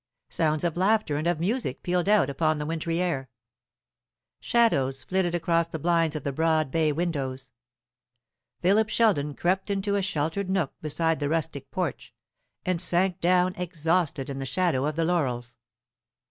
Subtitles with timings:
[0.29, 3.29] Sounds of laughter and of music pealed out upon the wintry air.
[4.39, 7.51] Shadows flitted across the blinds of the broad bay windows.
[8.61, 12.15] Philip Sheldon crept into a sheltered nook beside the rustic porch,
[12.65, 15.55] and sank down exhausted in the shadow of the laurels.